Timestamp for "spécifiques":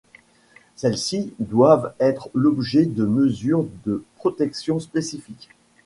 4.79-5.49